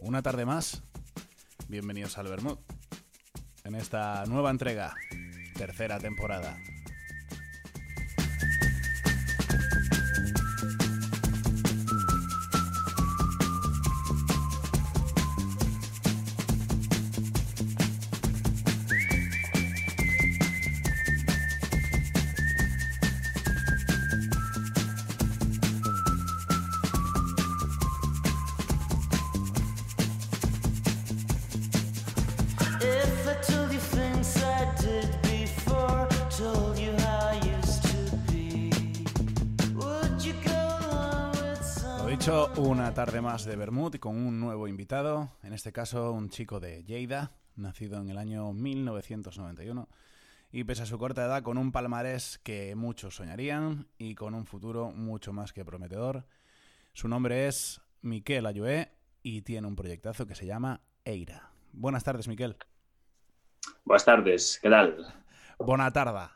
[0.00, 0.82] una tarde más.
[1.68, 2.58] Bienvenidos al Bermud.
[3.64, 4.94] En esta nueva entrega,
[5.56, 6.56] tercera temporada.
[42.98, 47.30] Tarde más de Bermud con un nuevo invitado, en este caso un chico de Lleida,
[47.54, 49.88] nacido en el año 1991
[50.50, 54.46] y pese a su corta edad con un palmarés que muchos soñarían y con un
[54.46, 56.24] futuro mucho más que prometedor.
[56.92, 58.90] Su nombre es Miquel Ayué
[59.22, 61.52] y tiene un proyectazo que se llama Eira.
[61.72, 62.56] Buenas tardes, Miquel.
[63.84, 65.06] Buenas tardes, ¿qué tal?
[65.60, 66.32] Buena tarde.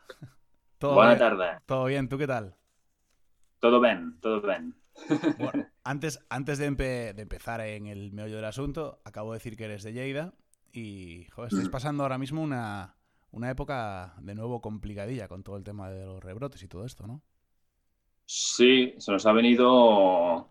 [0.79, 1.57] Buena tarde.
[1.65, 2.07] ¿Todo bien?
[2.07, 2.55] ¿Tú qué tal?
[3.59, 4.77] Todo bien, todo bien.
[5.39, 9.83] Bueno, antes, antes de, empezar en el meollo del asunto, acabo de decir que eres
[9.83, 10.33] de Lleida
[10.71, 11.71] y joder, estás mm.
[11.71, 12.95] pasando ahora mismo una,
[13.49, 17.21] época de nuevo complicadilla con todo el tema de los rebrotes y todo esto, ¿no?
[18.25, 20.49] Sí, se nos ha venido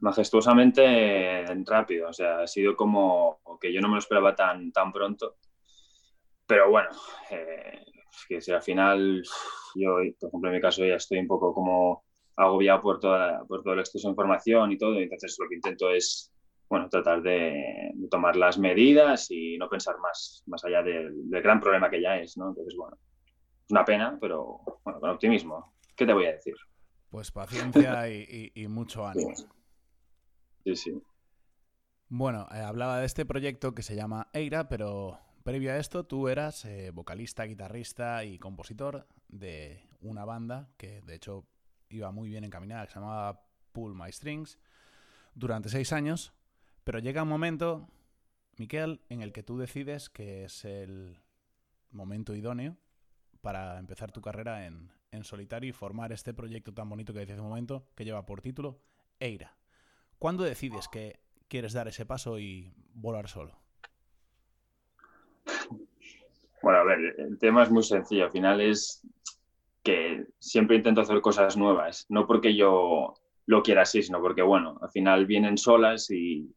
[0.00, 2.08] majestuosamente rápido.
[2.08, 5.36] O sea, ha sido como que yo no me lo esperaba tan, tan pronto.
[6.46, 6.90] Pero bueno,
[7.30, 9.22] eh, es que si al final
[9.74, 12.04] yo, por ejemplo, en mi caso ya estoy un poco como
[12.38, 15.90] agobiado por, toda, por todo el exceso de información y todo, entonces lo que intento
[15.90, 16.32] es
[16.68, 21.90] bueno, tratar de, tomar las medidas y no pensar más, más allá del, gran problema
[21.90, 22.48] que ya es, ¿no?
[22.48, 22.96] Entonces, bueno,
[23.64, 25.74] es una pena, pero bueno, con optimismo.
[25.96, 26.54] ¿Qué te voy a decir?
[27.10, 29.34] Pues paciencia y, mucho ánimo.
[30.64, 31.02] Sí, sí.
[32.08, 36.28] Bueno, eh, hablaba de este proyecto que se llama Eira, pero previo a esto tú
[36.28, 41.46] eras eh, vocalista, guitarrista y compositor de una banda que de hecho
[41.90, 44.58] iba muy bien encaminada, que se llamaba Pull My Strings,
[45.34, 46.32] durante seis años,
[46.84, 47.88] pero llega un momento,
[48.56, 51.18] Miquel, en el que tú decides que es el
[51.90, 52.76] momento idóneo
[53.40, 54.90] para empezar tu carrera en,
[55.22, 58.40] solitario y formar este proyecto tan bonito que decía hace un momento, que lleva por
[58.40, 58.80] título
[59.18, 59.56] Eira.
[60.18, 61.18] ¿Cuándo decides que
[61.48, 63.58] quieres dar ese paso y volar solo?
[66.62, 68.24] Bueno, a ver, el tema es muy sencillo.
[68.24, 69.02] Al final es
[70.38, 73.14] siempre intento hacer cosas nuevas, no porque yo
[73.46, 76.54] lo quiera así, sino porque, bueno, al final vienen solas y,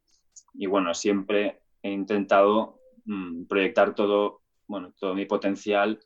[0.67, 5.99] bueno, siempre he intentado mm, proyectar todo, bueno, todo mi potencial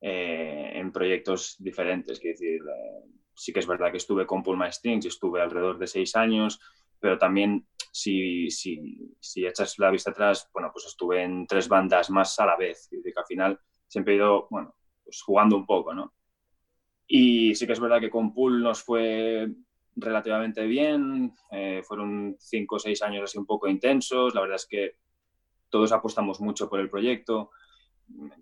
[0.00, 2.18] eh, en proyectos diferentes.
[2.18, 5.78] Quiero decir, eh, sí que es verdad que estuve con Paul My Strings, estuve alrededor
[5.78, 6.58] de seis años,
[6.98, 12.10] pero también si, si, si, echas la vista atrás, bueno, pues estuve en tres bandas
[12.10, 12.88] más a la vez.
[12.92, 14.74] y que al final siempre he ido, bueno,
[15.04, 16.14] pues jugando un poco, ¿no?
[17.12, 19.50] Y sí que es verdad que con Pool nos fue
[19.96, 24.66] relativamente bien, eh, fueron cinco o seis años así un poco intensos, la verdad es
[24.66, 24.92] que
[25.68, 27.50] todos apostamos mucho por el proyecto.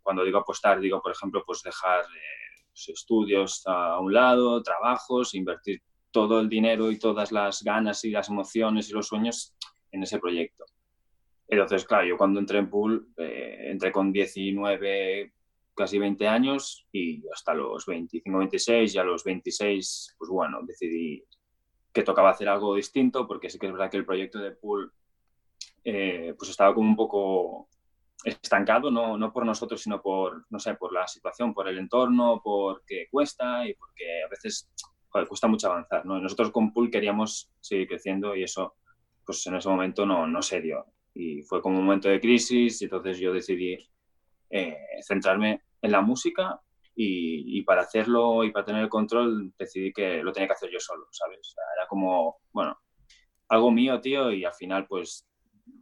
[0.02, 5.80] Cuando digo apostar, digo, por ejemplo, pues dejar eh, estudios a un lado, trabajos, invertir
[6.10, 9.54] todo el dinero y todas las ganas y las emociones y los sueños
[9.92, 10.66] en ese proyecto.
[11.48, 15.32] Entonces, claro, yo cuando entré en Pool, eh, entré con 19,
[15.78, 21.24] casi 20 años y hasta los 25, 26 y a los 26, pues bueno, decidí
[21.92, 24.92] que tocaba hacer algo distinto porque sí que es verdad que el proyecto de Pool
[25.84, 27.68] eh, pues estaba como un poco
[28.24, 32.40] estancado, no, no por nosotros, sino por, no sé, por la situación, por el entorno,
[32.42, 34.68] porque cuesta y porque a veces
[35.08, 36.18] cuesta mucho avanzar, ¿no?
[36.20, 38.74] nosotros con Pool queríamos seguir creciendo y eso,
[39.24, 40.86] pues en ese momento no, no se dio.
[41.14, 43.88] Y fue como un momento de crisis y entonces yo decidí
[44.50, 46.60] eh, centrarme en la música
[46.94, 50.80] y, para hacerlo y para tener el control decidí que lo tenía que hacer yo
[50.80, 51.54] solo, ¿sabes?
[51.76, 52.76] era como, bueno,
[53.48, 55.28] algo mío, tío, y al final pues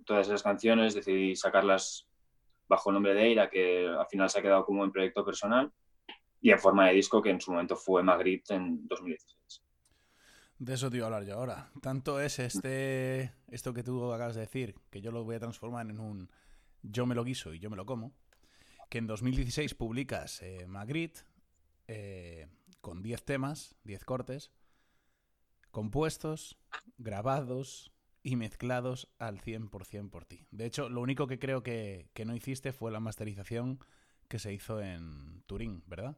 [0.04, 2.06] todas esas canciones decidí sacarlas
[2.68, 5.72] bajo el nombre de Eira, que al final se ha quedado como un proyecto personal,
[6.40, 9.62] y en forma de disco que en su momento fue Magritte en 2016.
[10.58, 11.70] De eso te iba a hablar yo ahora.
[11.82, 15.88] Tanto es este esto que tú acabas de decir, que yo lo voy a transformar
[15.88, 16.30] en un
[16.82, 18.12] yo me lo guiso y yo me lo como,
[18.88, 21.20] que en 2016 publicas eh, Magritte
[21.88, 22.46] eh,
[22.80, 24.52] con 10 temas, 10 cortes,
[25.70, 26.58] compuestos,
[26.98, 27.92] grabados
[28.22, 30.46] y mezclados al 100% por ti.
[30.50, 33.78] De hecho, lo único que creo que, no hiciste fue la masterización
[34.28, 36.16] que se hizo en Turín, ¿verdad?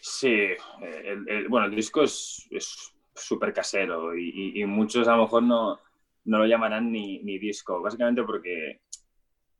[0.00, 0.48] Sí,
[1.48, 2.46] bueno, el disco es
[3.14, 5.80] súper casero y, muchos a lo mejor no,
[6.24, 8.82] no lo llamarán ni, ni disco, básicamente porque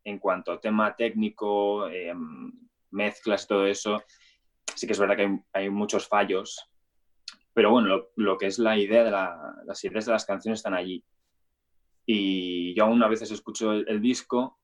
[0.04, 2.52] en cuanto a tema técnico, em,
[2.90, 4.02] mezclas, todo eso,
[4.74, 6.70] sí que es verdad que hay, muchos fallos,
[7.52, 11.04] pero bueno, lo, que es la idea de las ideas de las canciones están allí.
[12.06, 14.58] Y yo aún a veces escucho el, disco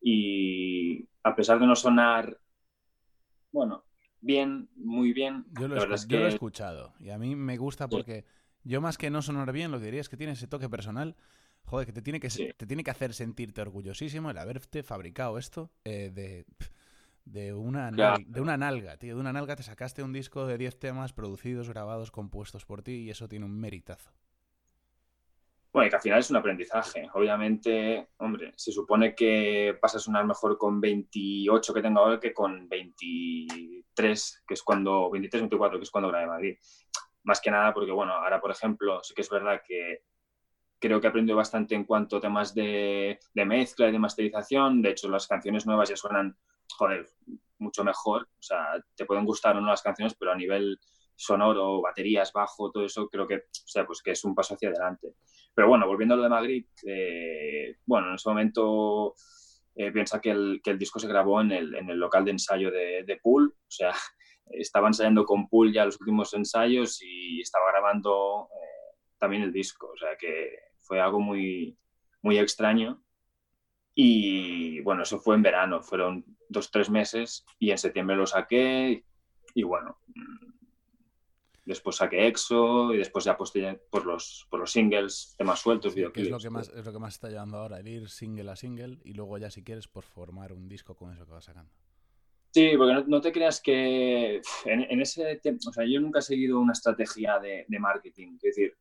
[0.00, 2.38] y a pesar de no sonar,
[3.50, 3.84] bueno,
[4.20, 8.24] bien, muy bien, yo lo, he escuchado y a mí me gusta porque
[8.62, 11.16] yo más que no sonar bien, lo que diría es que tiene ese toque personal
[11.66, 15.70] joder, que te tiene que, te tiene que hacer sentirte orgullosísimo el haberte fabricado esto
[15.84, 16.46] eh, de,
[17.24, 19.14] de, una nalga, de una nalga, tío.
[19.14, 23.02] De una nalga te sacaste un disco de 10 temas producidos, grabados, compuestos por ti
[23.02, 24.12] y eso tiene un meritazo.
[25.72, 27.06] Bueno, y que al final es un aprendizaje.
[27.12, 32.32] Obviamente, hombre, se supone que vas a sonar mejor con 28 que tengo ahora que
[32.32, 36.56] con 23, que es cuando, 23, 24, que es cuando grabé Madrid.
[37.24, 40.04] Más que nada porque, bueno, ahora, por ejemplo, sí que es verdad que
[40.78, 44.82] creo que he aprendido bastante en cuanto a temas de, mezcla y de masterización.
[44.82, 46.36] De hecho, las canciones nuevas ya suenan,
[46.76, 47.06] joder,
[47.58, 48.22] mucho mejor.
[48.22, 50.78] O sea, te pueden gustar o no las canciones, pero a nivel
[51.14, 54.68] sonoro, baterías, bajo, todo eso, creo que, o sea, pues que es un paso hacia
[54.68, 55.14] adelante.
[55.54, 59.14] Pero bueno, volviendo a lo de Magritte, eh, bueno, en ese momento
[59.74, 62.32] eh, piensa que el, que el, disco se grabó en el, en el local de
[62.32, 63.92] ensayo de, de Pool, o sea,
[64.50, 69.90] estaba ensayando con Pool ya los últimos ensayos y estaba grabando eh, también el disco,
[69.94, 71.76] o sea que fue algo muy,
[72.22, 73.02] muy extraño.
[73.94, 79.04] Y bueno, eso fue en verano, fueron dos, tres meses y en septiembre lo saqué
[79.54, 80.46] y bueno, mm,
[81.64, 86.26] después saqué EXO y después ya posté por los, por los singles, temas sueltos, videoclips.
[86.26, 88.56] Es lo, que más, es lo que más está llevando ahora, el ir single a
[88.56, 91.72] single y luego ya si quieres por formar un disco con eso que vas sacando.
[92.52, 96.72] Sí, porque no, te creas que en, ese o sea, yo nunca he seguido una
[96.72, 98.76] estrategia de, de marketing, es decir,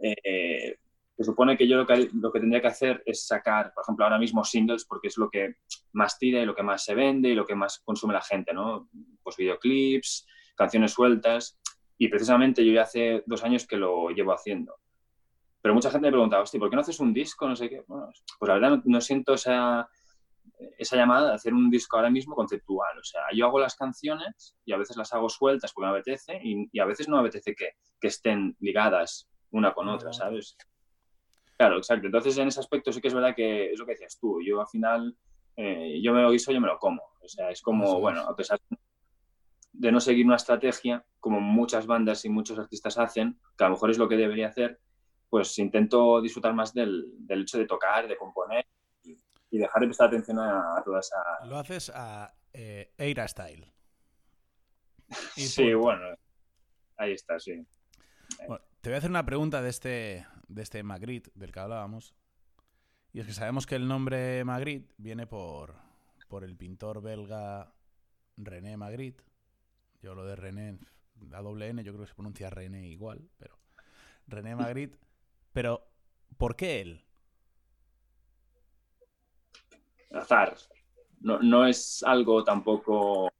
[0.00, 0.76] eh,
[1.16, 4.04] se supone que yo lo que, lo que tendría que hacer es sacar, por ejemplo,
[4.04, 5.56] ahora mismo singles porque es lo que
[5.92, 8.52] más tira y lo que más se vende y lo que más consume la gente,
[8.52, 8.88] ¿no?
[9.22, 10.26] Pues videoclips,
[10.56, 11.58] canciones sueltas
[11.98, 14.74] y precisamente yo ya hace dos años que lo llevo haciendo.
[15.62, 17.48] Pero mucha gente me pregunta, hostia, ¿por qué no haces un disco?
[17.48, 17.82] No sé qué.
[17.86, 19.88] Bueno, pues la verdad no, siento esa,
[20.76, 22.98] esa llamada de hacer un disco ahora mismo conceptual.
[22.98, 26.40] O sea, yo hago las canciones y a veces las hago sueltas porque me apetece
[26.42, 27.70] y, y a veces no me apetece que,
[28.00, 30.56] que estén ligadas una con otra, ¿sabes?
[31.56, 32.06] Claro, exacto.
[32.06, 34.40] Entonces, en ese aspecto sí que es verdad que es lo que decías tú.
[34.44, 35.16] Yo al final,
[35.56, 37.02] eh, yo me lo guiso, yo me lo como.
[37.20, 38.58] O sea, es como, bueno, a pesar
[39.72, 43.74] de no seguir una estrategia, como muchas bandas y muchos artistas hacen, que a lo
[43.74, 44.80] mejor es lo que debería hacer,
[45.28, 48.66] pues intento disfrutar más del, hecho de tocar, de componer
[49.02, 49.18] y,
[49.58, 51.16] dejar de prestar atención a, toda esa...
[51.46, 53.72] Lo haces a eh, Eira Style.
[55.36, 56.16] sí, bueno,
[56.96, 57.66] ahí está, sí.
[58.80, 62.14] te voy a hacer una pregunta de este, de este Magritte del que hablábamos.
[63.12, 65.74] Y es que sabemos que el nombre Magritte viene por,
[66.28, 67.72] por el pintor belga
[68.36, 69.22] René Magritte.
[70.02, 70.78] Yo lo de René,
[71.30, 73.58] la doble N, yo creo que se pronuncia René igual, pero
[74.26, 74.98] René Magritte.
[75.52, 75.86] Pero,
[76.36, 77.04] ¿por qué él?
[80.10, 80.56] Azar.
[81.20, 83.30] No, no es algo tampoco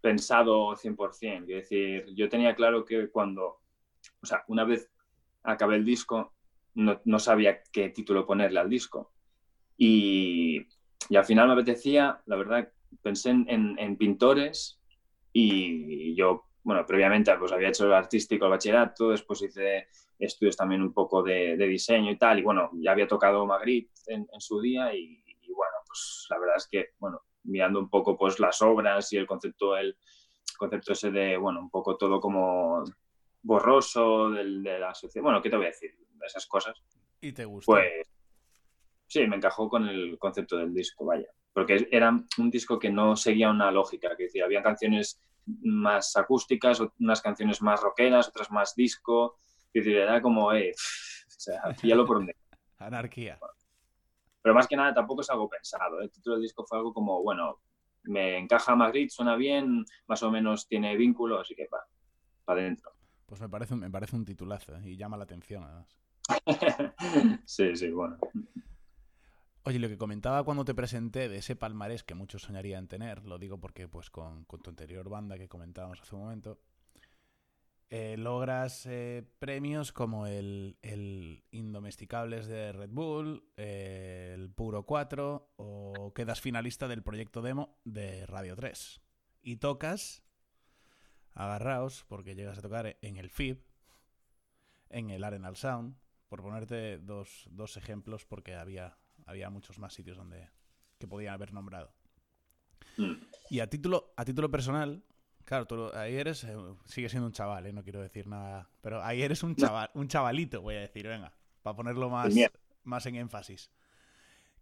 [0.00, 1.42] pensado 100%.
[1.42, 3.60] Es decir, yo tenía claro que cuando,
[4.20, 4.90] o sea, una vez
[5.42, 6.32] acabé el disco,
[6.74, 9.12] no, sabía qué título ponerle al disco.
[9.76, 10.66] Y,
[11.14, 12.72] al final me apetecía, la verdad,
[13.02, 14.80] pensé en, pintores
[15.32, 20.80] y yo, bueno, previamente pues había hecho el artístico, el bachillerato, después hice estudios también
[20.80, 24.94] un poco de, diseño y tal, y bueno, ya había tocado Magritte en, su día
[24.94, 29.16] y, bueno, pues la verdad es que, bueno, mirando un poco pues las obras y
[29.16, 29.96] el concepto, el
[30.56, 32.84] concepto ese de, bueno, un poco todo como
[33.42, 35.24] borroso del, de la sociedad.
[35.24, 35.90] Bueno, ¿qué te voy a decir?
[36.24, 36.80] Esas cosas.
[37.20, 37.72] ¿Y te gustó?
[37.72, 38.08] Pues
[39.08, 41.28] sí, me encajó con el concepto del disco, vaya.
[41.52, 46.80] Porque era un disco que no seguía una lógica, que decía, había canciones más acústicas,
[46.98, 49.38] unas canciones más rockeras, otras más disco.
[49.72, 52.36] Es decir, era como, eh, o sea, lo por donde.
[52.78, 53.38] Anarquía.
[54.40, 56.00] Pero más que nada tampoco es algo pensado.
[56.00, 56.04] ¿eh?
[56.04, 57.60] El título del disco fue algo como, bueno,
[58.04, 61.84] me encaja Madrid, suena bien, más o menos tiene vínculo, así que va,
[62.44, 62.92] para adentro.
[63.32, 64.90] Pues me parece, me parece un titulazo ¿eh?
[64.90, 65.98] y llama la atención además.
[67.46, 68.18] sí, sí, bueno.
[69.62, 73.38] Oye, lo que comentaba cuando te presenté de ese palmarés que muchos soñarían tener, lo
[73.38, 76.60] digo porque pues con, tu anterior banda que comentábamos hace un momento,
[77.88, 86.12] eh, logras eh, premios como el, el, Indomesticables de Red Bull, el Puro 4 o
[86.12, 89.00] quedas finalista del proyecto demo de Radio 3.
[89.40, 90.22] Y tocas
[91.34, 93.62] agarraos porque llegas a tocar en el FIB,
[94.90, 95.96] en el Arenal Sound,
[96.28, 98.96] por ponerte dos, dos ejemplos, porque había,
[99.26, 100.50] había muchos más sitios donde
[100.98, 101.92] que podían haber nombrado.
[102.96, 103.14] Mm.
[103.50, 105.04] Y a título, a título personal,
[105.44, 107.72] claro, tú ahí eres, eh, sigue siendo un chaval, ¿eh?
[107.72, 111.32] no quiero decir nada, pero ahí eres un chaval, un chavalito, voy a decir, venga,
[111.62, 112.32] para ponerlo más,
[112.84, 113.70] más en énfasis.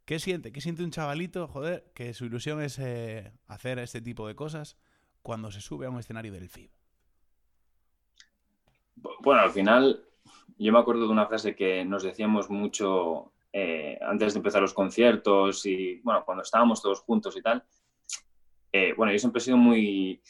[0.04, 0.50] ¿Qué siente?
[0.50, 4.76] ¿Qué siente un chavalito, joder, que su ilusión es eh, hacer este tipo de cosas
[5.22, 6.70] cuando se sube a un escenario del FIB?
[9.20, 10.04] Bueno, al final,
[10.58, 14.74] yo me acuerdo de una frase que nos decíamos mucho eh, antes de empezar los
[14.74, 17.64] conciertos y, bueno, cuando estábamos todos juntos y tal.
[18.72, 20.22] Eh, bueno, yo siempre he sido muy,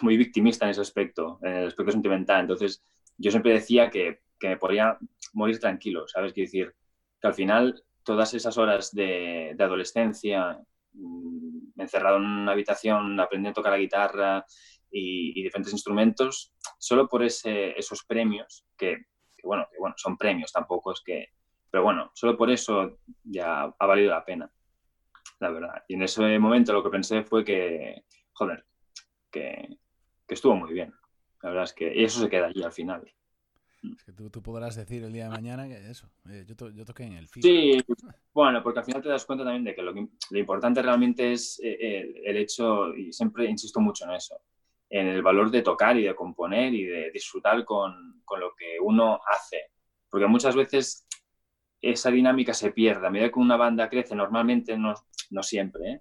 [0.00, 2.42] muy victimista en ese aspecto, en el aspecto sentimental.
[2.42, 2.84] Entonces,
[3.16, 4.98] yo siempre decía que, que me podía
[5.32, 6.32] morir tranquilo, ¿sabes?
[6.32, 6.74] Quiero decir,
[7.20, 10.60] que al final todas esas horas de, de adolescencia,
[10.92, 14.44] mm, encerrado en una habitación, aprendiendo a tocar la guitarra
[14.90, 19.06] y, diferentes instrumentos, solo por ese, esos premios, que,
[19.42, 21.28] bueno, que bueno, son premios, tampoco es que...
[21.70, 24.48] Pero bueno, solo por eso ya ha valido la pena,
[25.40, 25.82] la verdad.
[25.88, 28.64] Y en ese momento lo que pensé fue que, joder,
[29.32, 29.78] que,
[30.26, 30.94] que estuvo muy bien.
[31.42, 33.12] La verdad es que eso se queda allí al final.
[33.96, 36.70] Es que tú, tú podrás decir el día de mañana que eso, eh, yo, to,
[36.70, 37.42] yo, toqué en el FIB.
[37.42, 37.78] Sí,
[38.32, 41.32] bueno, porque al final te das cuenta también de que lo, que, lo importante realmente
[41.32, 44.36] es eh, el, el, hecho, y siempre insisto mucho en eso,
[44.88, 48.78] en el valor de tocar y de componer y de disfrutar con, con lo que
[48.80, 49.70] uno hace.
[50.08, 51.06] Porque muchas veces
[51.80, 53.06] esa dinámica se pierde.
[53.06, 54.94] A medida que una banda crece, normalmente no,
[55.30, 56.00] no siempre, ¿eh?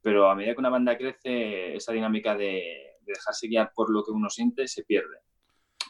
[0.00, 4.04] pero a medida que una banda crece, esa dinámica de, de, dejarse guiar por lo
[4.04, 5.18] que uno siente se pierde.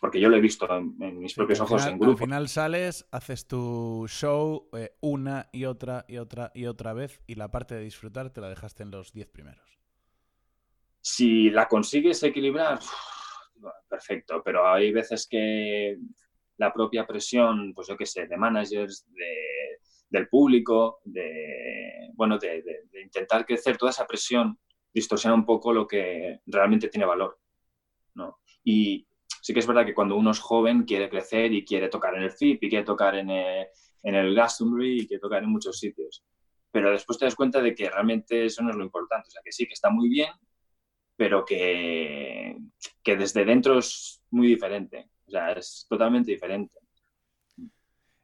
[0.00, 2.12] Porque yo lo he visto en, en mis sí, propios ojos final, en grupo.
[2.12, 7.21] Al final sales, haces tu show eh, una y otra y otra y otra vez
[7.26, 9.78] y la parte de disfrutar te la dejaste en los 10 primeros.
[11.00, 12.78] Si la consigues equilibrar,
[13.88, 15.97] perfecto, pero hay veces que
[16.59, 22.62] la propia presión, pues yo qué sé, de managers, de, del público, de, bueno, de,
[22.62, 24.59] de, de, intentar crecer, toda esa presión
[24.93, 27.38] distorsiona un poco lo que realmente tiene valor,
[28.14, 28.40] ¿no?
[28.64, 29.07] Y
[29.49, 32.25] sí que es verdad que cuando uno es joven quiere crecer y quiere tocar en
[32.25, 33.67] el FIP y quiere tocar en el,
[34.02, 36.23] en el Glastonbury y quiere tocar en muchos sitios,
[36.71, 39.40] pero después te das cuenta de que realmente eso no es lo importante, o sea,
[39.43, 40.28] que sí, que está muy bien,
[41.17, 42.59] pero que,
[43.02, 45.09] que desde dentro es muy diferente.
[45.26, 46.78] O sea, es totalmente diferente.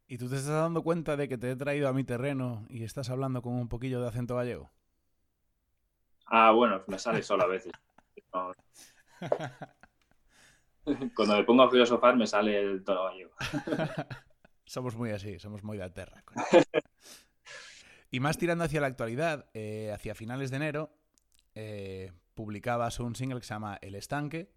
[0.06, 2.84] ¿Y tú te estás dando cuenta de que te he traído a mi terreno y
[2.84, 4.70] estás hablando con un poquillo de acento gallego?
[6.26, 7.72] Ah, bueno, me sale solo a veces.
[8.34, 8.52] No.
[11.16, 13.32] Cuando me pongo a filosofar me sale el gallego.
[14.64, 16.24] somos muy así, somos muy de terra.
[18.10, 20.90] y más tirando hacia la actualidad, eh, hacia finales de enero,
[21.54, 24.50] eh, publicabas un single que se llama El Estanque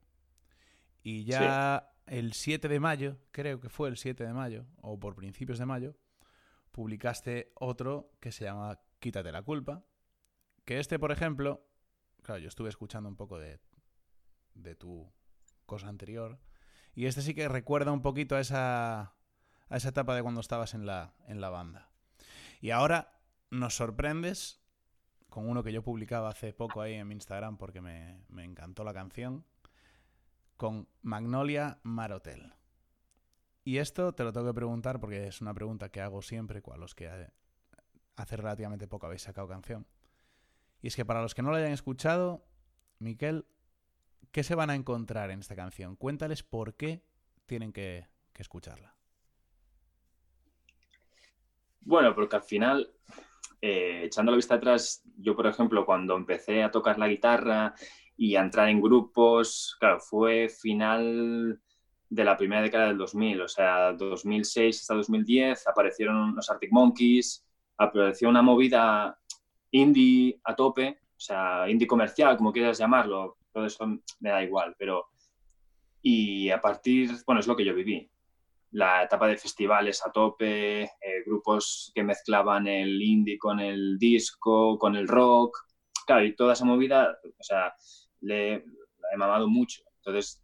[1.03, 1.83] y ya...
[1.91, 5.59] Sí el 7 de mayo, creo que fue el 7 de mayo, o por principios
[5.59, 5.95] de mayo,
[6.71, 9.85] publicaste otro que se llama Quítate la culpa.
[10.65, 11.65] Que este, por ejemplo,
[12.23, 13.59] claro, yo estuve escuchando un poco de,
[14.53, 15.11] de tu
[15.67, 16.39] cosa anterior.
[16.95, 18.99] Y este sí que recuerda un poquito a esa,
[19.69, 21.91] a esa etapa de cuando estabas en la, en la banda.
[22.59, 23.19] Y ahora
[23.51, 24.63] nos sorprendes
[25.29, 28.83] con uno que yo publicaba hace poco ahí en mi Instagram porque me, me encantó
[28.83, 29.45] la canción
[30.55, 32.53] con Magnolia Marotel.
[33.63, 36.77] Y esto te lo tengo que preguntar porque es una pregunta que hago siempre a
[36.77, 37.09] los que
[38.15, 39.85] hace relativamente poco habéis sacado canción.
[40.81, 42.45] Y es que para los que no lo hayan escuchado,
[42.99, 43.45] Miquel,
[44.31, 45.95] ¿qué se van a encontrar en esta canción?
[45.95, 47.01] Cuéntales por qué
[47.45, 48.05] tienen que,
[48.35, 48.95] escucharla.
[51.81, 52.91] Bueno, porque al final,
[53.59, 57.73] eh, echando la vista atrás, yo por ejemplo, cuando empecé a tocar la guitarra
[58.15, 61.59] y a entrar en grupos, claro, fue final
[62.09, 67.43] de la primera década del 2000, o sea, 2006 hasta 2010 aparecieron los Arctic Monkeys,
[67.77, 69.17] apareció una movida
[69.71, 73.87] indie a tope, o sea, indie comercial, como quieras llamarlo, todo eso
[74.19, 75.07] me da igual, pero...
[76.03, 78.07] Y a partir, bueno, es lo que yo viví,
[78.71, 84.77] la etapa de festivales a tope, eh, grupos que mezclaban el indie con el disco,
[84.77, 85.57] con el rock,
[86.05, 87.73] claro, y toda esa movida, o sea,
[88.21, 89.81] le, la he mamado mucho.
[89.97, 90.43] Entonces,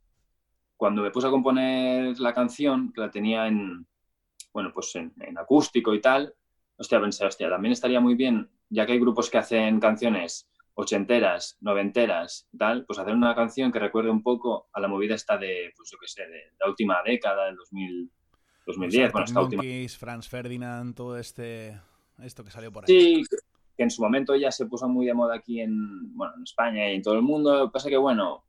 [0.75, 3.85] cuando me puse a componer la canción, que la tenía en,
[4.51, 6.33] bueno, pues en, en, acústico y tal,
[6.77, 11.57] hostia, pensé, hostia, también estaría muy bien, ya que hay grupos que hacen canciones ochenteras,
[11.61, 15.71] noventeras, tal, pues hacer una canción que recuerde un poco a la movida esta de,
[15.75, 18.11] pues yo qué sé, de la última década, del 2000,
[18.65, 19.63] 2010, bueno, esta última...
[19.97, 21.79] Franz Ferdinand, todo este,
[22.21, 22.87] esto que salió por ahí.
[22.87, 23.23] Sí,
[23.75, 26.91] que en su momento ya se puso muy de moda aquí en, bueno, en España
[26.91, 27.57] y en todo el mundo.
[27.57, 28.43] Lo que pasa que, bueno,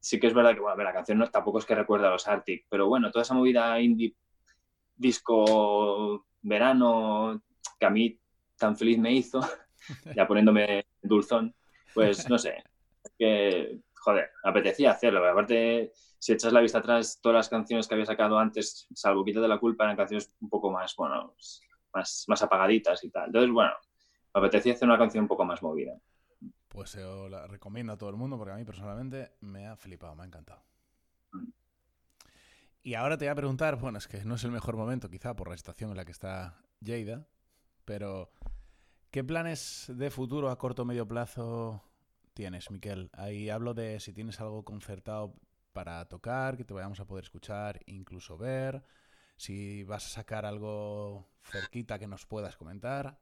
[0.00, 2.08] sí que es verdad que, bueno, a ver, la canción no, tampoco es que recuerda
[2.08, 4.14] a los Arctic, pero bueno, toda esa movida indie
[4.96, 7.42] disco verano
[7.78, 8.18] que a mí
[8.56, 9.40] tan feliz me hizo,
[10.16, 11.54] ya poniéndome dulzón,
[11.92, 12.62] pues no sé,
[13.18, 15.26] que, joder, apetecía hacerlo.
[15.26, 19.40] Aparte, si echas la vista atrás, todas las canciones que había sacado antes, salvo Quita
[19.40, 21.34] de la Culpa, eran canciones un poco más, bueno,
[21.92, 23.26] más, más apagaditas y tal.
[23.26, 23.72] Entonces, bueno,
[24.34, 25.96] me apetecía hacer una canción un poco más movida.
[26.68, 30.16] Pues yo la recomiendo a todo el mundo porque a mí personalmente me ha flipado,
[30.16, 30.64] me ha encantado.
[31.32, 31.50] Mm.
[32.82, 35.34] Y ahora te voy a preguntar, bueno, es que no es el mejor momento quizá
[35.34, 37.26] por la situación en la que está Jada,
[37.84, 38.32] pero
[39.14, 41.80] ¿qué planes de futuro a corto o medio plazo
[42.34, 43.10] tienes, Miquel?
[43.12, 45.36] Ahí hablo de si tienes algo concertado
[45.72, 48.82] para tocar, que te vayamos a poder escuchar, incluso ver,
[49.36, 53.16] si vas a sacar algo cerquita que nos puedas comentar.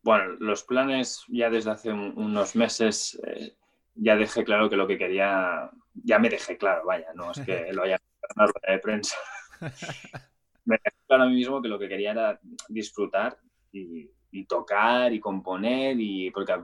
[0.00, 3.58] Bueno, los planes ya desde hace unos meses eh,
[3.94, 7.74] ya dejé claro que lo que quería, ya me dejé claro, vaya, no es que
[7.74, 9.16] lo haya en una rueda de prensa.
[10.64, 13.38] me dejé claro a mí mismo que lo que quería era disfrutar
[13.70, 14.08] y,
[14.46, 16.54] tocar y componer, y porque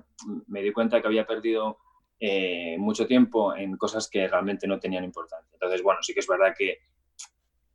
[0.47, 1.79] me di cuenta que había perdido
[2.19, 5.51] eh, mucho tiempo en cosas que realmente no tenían importancia.
[5.53, 6.79] Entonces, bueno, sí que es verdad que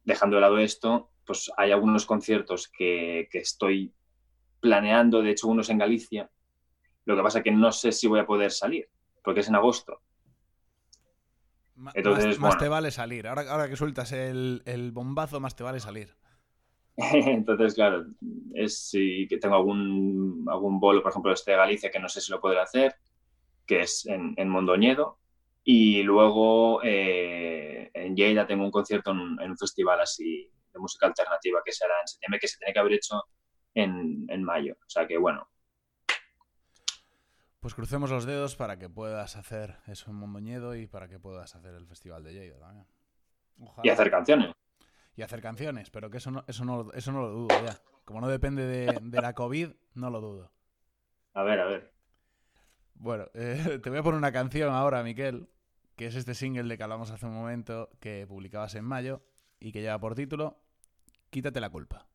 [0.04, 3.94] dejando de lado esto, pues hay algunos conciertos que, que estoy
[4.60, 6.30] planeando, de hecho unos en Galicia.
[7.06, 8.90] Lo que pasa es que no sé si voy a poder salir
[9.24, 10.02] porque es en agosto.
[11.94, 13.28] Entonces, más, te vale salir.
[13.28, 16.16] Ahora, ahora que sueltas el, bombazo, más te vale salir.
[16.98, 18.06] Entonces, claro,
[18.54, 22.32] es si tengo algún, algún bolo, por ejemplo, este de Galicia, que no sé si
[22.32, 22.96] lo podré hacer,
[23.66, 25.20] que es en, en Mondoñedo.
[25.64, 31.62] Y luego eh, en Lleida tengo un concierto en, un festival así de música alternativa
[31.64, 33.24] que será en septiembre, que se tiene que haber hecho
[33.76, 34.74] en, en mayo.
[34.74, 35.48] O sea que, bueno,
[37.62, 41.56] pues crucemos los dedos para que puedas hacer eso en Mondoñedo y para que puedas
[41.56, 42.88] hacer el Festival de Lleida también.
[43.84, 44.52] Y hacer canciones.
[45.16, 47.78] Y hacer canciones, pero que eso no, eso no, eso no lo dudo ya.
[48.06, 50.52] Como no depende de, la COVID, no lo dudo.
[51.34, 51.94] A ver, a ver.
[52.96, 55.50] Bueno, eh, te voy a poner una canción ahora, Miquel,
[55.96, 59.22] que es este single de que hablamos hace un momento, que publicabas en mayo
[59.60, 60.58] y que lleva por título
[61.30, 62.11] Quítate la culpa.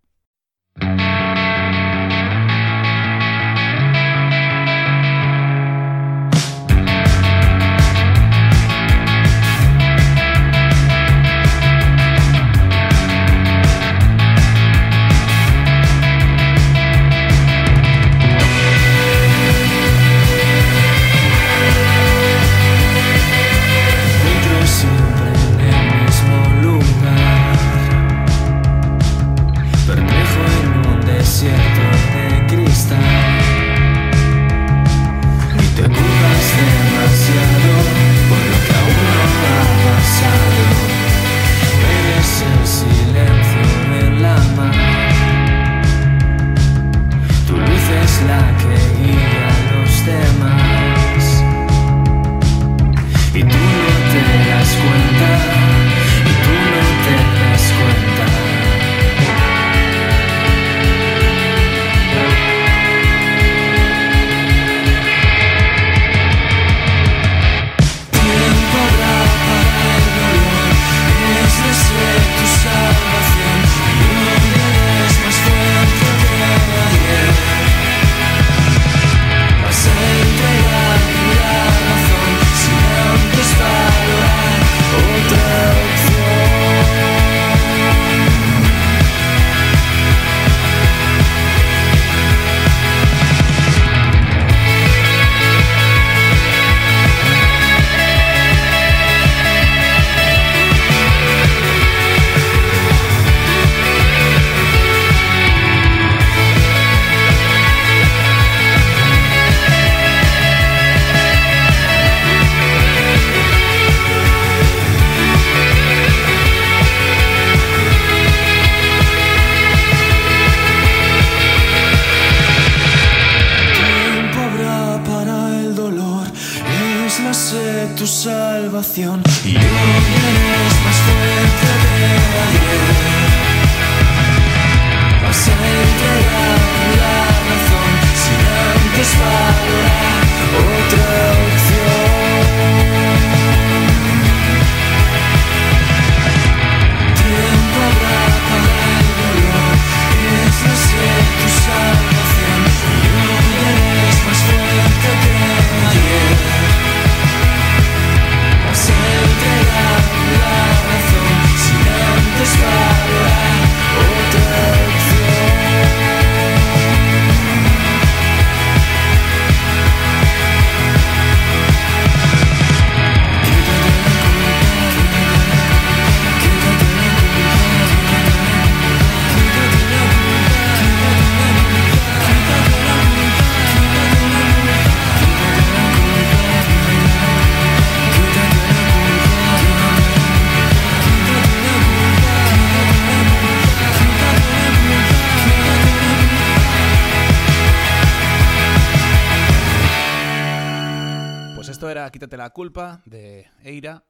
[202.57, 204.07] Culpa de Eira.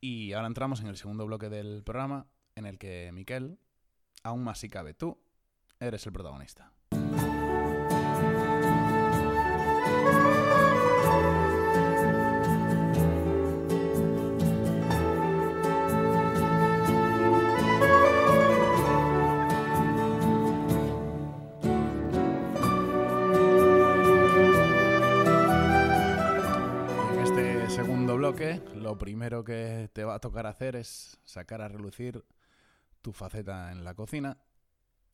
[0.00, 3.60] Y ahora entramos en el segundo bloque del programa, en el que Miquel,
[4.24, 5.16] aún más si cabe tú,
[5.78, 6.72] eres el protagonista.
[28.28, 32.24] Bloque, lo primero que te va a tocar hacer es sacar a relucir
[33.02, 34.38] tu faceta en la cocina,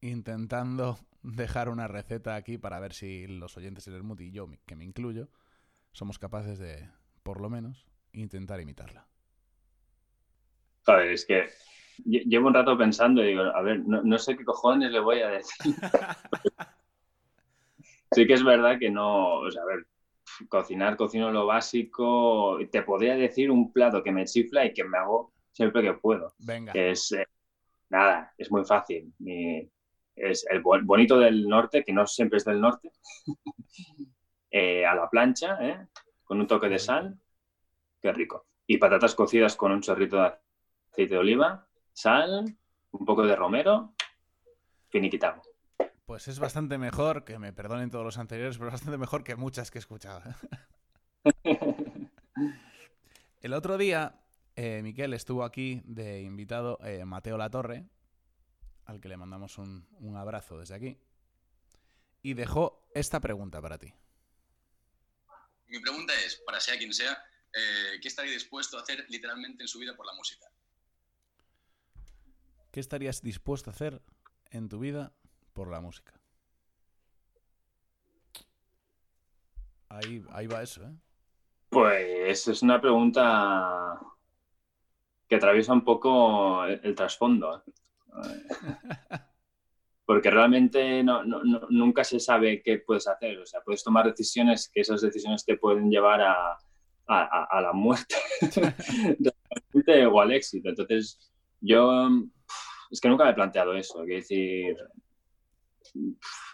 [0.02, 4.76] intentando dejar una receta aquí para ver si los oyentes del Hermut y yo, que
[4.76, 5.28] me incluyo,
[5.92, 6.88] somos capaces de,
[7.24, 9.06] por lo menos, intentar imitarla.
[10.86, 11.44] Joder, es que
[12.04, 15.00] lle- llevo un rato pensando y digo, a ver, no, no sé qué cojones le
[15.00, 15.74] voy a decir.
[18.12, 19.86] sí que es verdad que no, o sea, a ver,
[20.48, 22.58] cocinar, cocino lo básico.
[22.70, 26.34] Te podría decir un plato que me chifla y que me hago siempre que puedo.
[26.38, 27.26] Venga, que es eh,
[27.90, 29.12] nada, es muy fácil.
[29.18, 29.68] Mi-
[30.16, 32.90] es el bo- bonito del norte, que no siempre es del norte,
[34.56, 35.88] Eh, a la plancha, ¿eh?
[36.22, 37.18] con un toque de sal,
[38.00, 38.46] qué rico.
[38.68, 40.32] Y patatas cocidas con un chorrito de
[40.92, 42.44] aceite de oliva, sal,
[42.92, 43.94] un poco de romero,
[44.90, 45.42] finiquitado.
[46.14, 49.34] Pues es bastante mejor, que me perdonen todos los anteriores, pero es bastante mejor que
[49.34, 50.22] muchas que he escuchado.
[53.42, 54.20] El otro día,
[54.54, 57.88] eh, Miquel estuvo aquí de invitado eh, Mateo Latorre,
[58.84, 61.00] al que le mandamos un, un abrazo desde aquí,
[62.22, 63.92] y dejó esta pregunta para ti.
[65.66, 69.68] Mi pregunta es, para sea quien sea, eh, ¿qué estaría dispuesto a hacer literalmente en
[69.68, 70.46] su vida por la música?
[72.70, 74.00] ¿Qué estarías dispuesto a hacer
[74.52, 75.12] en tu vida
[75.54, 76.12] por la música?
[79.88, 80.92] Ahí, ahí va eso, ¿eh?
[81.70, 83.98] Pues es una pregunta
[85.28, 87.56] que atraviesa un poco el, el trasfondo.
[87.56, 87.72] ¿eh?
[90.06, 93.38] Porque realmente no- no- no- nunca se sabe qué puedes hacer.
[93.38, 96.58] O sea, puedes tomar decisiones que esas decisiones te pueden llevar a,
[97.06, 98.16] a- la muerte
[100.12, 100.68] o al éxito.
[100.68, 101.18] Entonces,
[101.60, 102.08] yo
[102.90, 103.94] es que nunca me he planteado eso.
[104.04, 104.76] Quiero decir,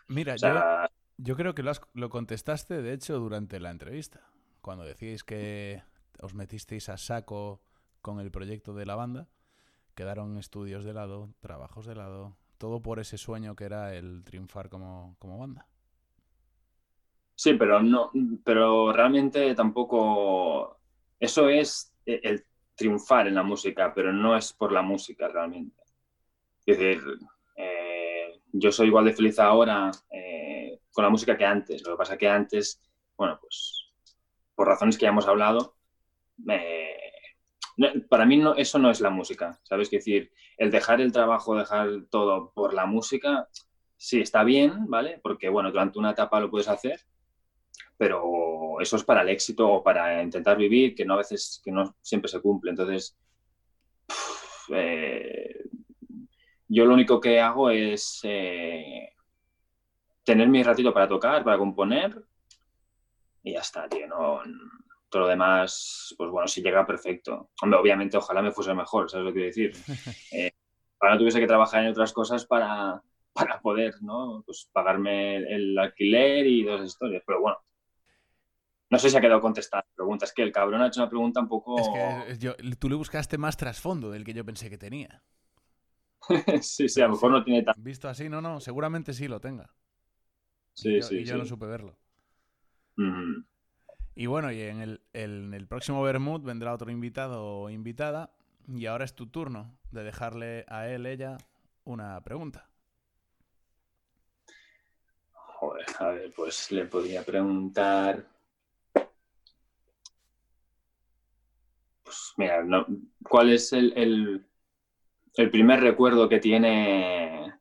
[0.09, 3.71] Mira, o yo, sea, yo creo que lo, has- lo contestaste, de hecho, durante la
[3.71, 4.21] entrevista.
[4.61, 5.83] Cuando decíais que
[6.21, 7.63] os metisteis a saco
[8.03, 9.29] con el proyecto de la banda,
[9.97, 14.69] quedaron estudios de lado, trabajos de lado, todo por ese sueño que era el triunfar
[14.71, 15.69] como, como banda.
[17.35, 18.11] Sí, pero no,
[18.45, 20.79] pero realmente tampoco.
[21.19, 25.83] Eso es e- el triunfar en la música, pero no es por la música realmente.
[26.67, 27.03] Es decir,
[27.57, 27.90] eh,
[28.53, 31.83] yo soy igual de feliz ahora eh, con la música que antes.
[31.85, 32.81] Lo que pasa que antes,
[33.17, 33.93] bueno, pues
[34.55, 35.77] por razones que ya hemos hablado,
[38.09, 39.87] para mí no, eso no es la música, ¿sabes?
[39.87, 43.49] Es decir, el dejar el trabajo, dejar todo por la música,
[43.97, 45.19] sí, está bien, ¿vale?
[45.23, 47.01] Porque, bueno, durante una etapa lo puedes hacer,
[47.97, 51.73] pero eso es para el éxito o para intentar vivir, que no a veces, que
[51.73, 52.71] no siempre se cumple.
[52.71, 53.17] Entonces,
[54.07, 55.65] pff, eh,
[56.73, 59.11] yo lo único que hago es eh,
[60.25, 62.25] tener mi ratito para tocar, para componer,
[63.43, 64.07] y ya está, tío.
[64.07, 64.41] No,
[65.09, 67.51] todo lo demás, pues bueno, si llega perfecto.
[67.63, 69.73] Hombre, obviamente, ojalá me fuese mejor, ¿sabes lo que quiero decir?
[70.33, 70.53] Eh,
[70.97, 73.03] para no tuviese que trabajar en otras cosas para,
[73.33, 74.45] para poder, ¿no?
[74.47, 77.23] Pues pagarme el, el alquiler y dos historias.
[77.27, 77.59] Pero bueno,
[78.91, 80.25] no sé si ha quedado contestada la pregunta.
[80.25, 81.77] Es que el cabrón ha hecho una pregunta un poco...
[81.81, 85.23] Es que yo- tú le buscaste más trasfondo del que yo pensé que tenía.
[86.63, 87.75] sí, sí, a lo mejor no tiene tan...
[87.77, 89.75] Visto así, no, no, seguramente sí lo tenga.
[90.75, 91.39] Sí, y yo, sí, y yo sí.
[91.39, 91.97] no supe verlo.
[94.15, 98.31] Y bueno, y en el, en el próximo Bermud vendrá otro invitado o invitada.
[98.69, 101.39] Y ahora es tu turno de dejarle a él, ella,
[101.85, 102.69] una pregunta.
[105.61, 108.25] Joder, a ver, pues le podría preguntar...
[112.03, 112.87] Pues mira, no-
[113.23, 114.47] ¿cuál es el, el,
[115.41, 117.55] el primer recuerdo que tiene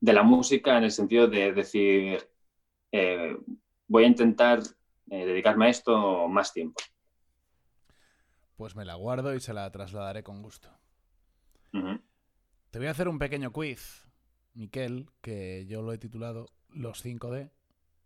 [0.00, 2.28] de la música en el sentido de decir,
[2.92, 3.36] eh,
[3.86, 4.60] voy a intentar
[5.10, 6.80] eh, dedicarme a esto más tiempo?
[8.56, 10.68] Pues me la guardo y se la trasladaré con gusto.
[12.70, 14.08] Te voy a hacer un pequeño quiz,
[14.54, 17.50] Miquel, que yo lo he titulado Los 5D.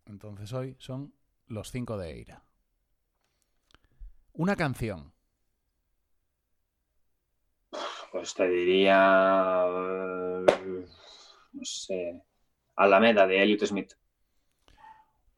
[0.07, 1.15] Entonces hoy son
[1.47, 2.45] Los 5 de Eira.
[4.33, 5.13] Una canción.
[8.13, 10.87] Pues te diría, eh,
[11.55, 12.23] no sé,
[12.77, 13.95] Alameda de Elliot Smith.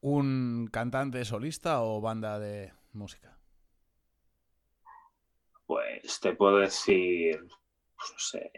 [0.01, 3.39] ¿Un cantante solista o banda de música?
[5.65, 8.51] Pues te puedo decir, pues no sé,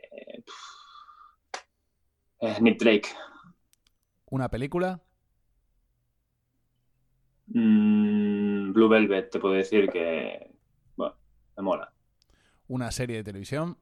[2.41, 3.09] eh, Nick Drake.
[4.31, 4.99] ¿Una película?
[7.45, 10.55] Mm, Blue Velvet, te puedo decir que,
[10.95, 11.15] bueno,
[11.55, 11.93] me mola.
[12.67, 13.77] ¿Una serie de televisión?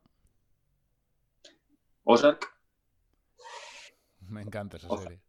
[2.06, 2.42] Ozark.
[4.28, 5.02] Me encanta esa Ozark.
[5.02, 5.22] serie.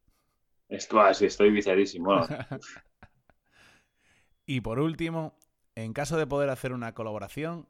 [0.69, 2.12] Esto, ah, sí, estoy viciadísimo.
[2.15, 2.29] Bueno,
[4.47, 5.39] y por último,
[5.75, 7.69] en caso de poder hacer una colaboración,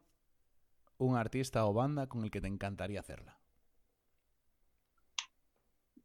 [0.97, 3.39] un artista o banda con el que te encantaría hacerla.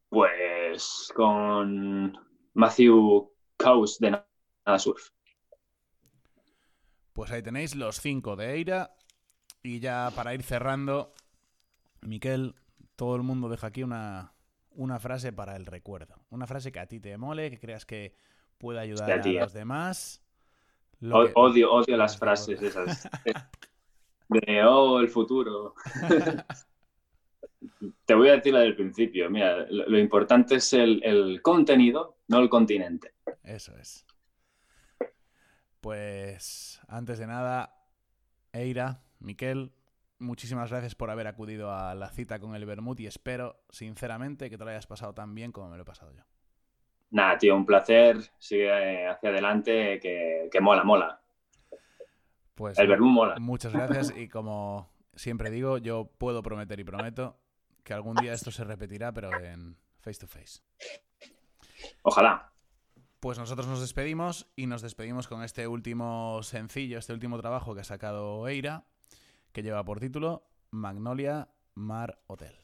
[0.09, 2.13] pues con
[2.53, 5.09] Matthew Caus de Nada Surf.
[7.13, 8.95] Pues ahí tenéis los cinco de Eira.
[9.63, 11.13] Y ya para ir cerrando,
[12.01, 12.55] Miquel,
[13.03, 14.31] todo el mundo deja aquí una,
[14.71, 16.15] una frase para el recuerdo.
[16.29, 18.15] Una frase que a ti te mole, que creas que
[18.57, 20.23] puede ayudar a los demás.
[21.01, 23.09] Lo O- que- Odio, odio las frases esas.
[24.29, 25.75] De, oh, el futuro.
[28.05, 29.29] Te voy a decir la del principio.
[29.29, 33.15] Mira, lo, lo importante es el, el contenido, no el continente.
[33.43, 34.05] Eso es.
[35.81, 37.75] Pues antes de nada,
[38.53, 39.73] Eira, Miquel,
[40.23, 44.57] muchísimas gracias por haber acudido a la cita con el Bermud y espero, sinceramente, que
[44.57, 46.23] te lo hayas pasado tan bien como me lo he pasado yo.
[47.11, 48.17] Nada, tío, un placer.
[48.39, 51.21] Sigue hacia adelante, que, que mola, mola.
[52.55, 53.35] Pues El vermú mola.
[53.39, 57.37] muchas gracias y como siempre digo, yo puedo prometer y prometo
[57.83, 60.61] que algún día esto se repetirá, pero en face to face.
[62.01, 62.51] Ojalá.
[63.19, 67.81] Pues nosotros nos despedimos y nos despedimos con este último sencillo, este último trabajo que
[67.81, 68.85] ha sacado Eira,
[69.53, 72.62] que lleva por título Magnolia Mar Hotel.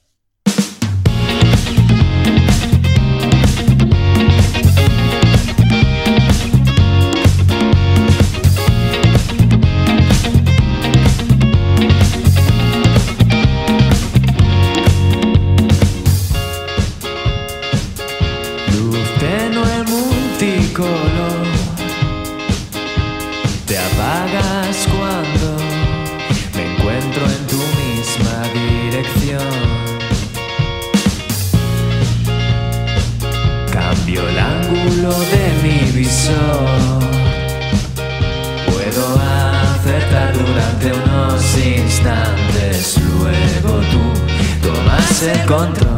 [42.00, 45.89] Instantes, luego tú tomas el control.